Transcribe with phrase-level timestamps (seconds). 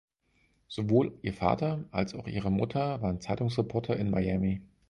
[0.67, 4.63] Sowohl ihr Vater als auch ihre Mutter waren Zeitungsreporter in Miami.